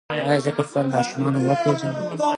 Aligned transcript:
ایا 0.13 0.37
زه 0.43 0.51
به 0.57 0.63
خپل 0.67 0.85
ماشومان 0.95 1.35
وپیژنم؟ 1.47 1.95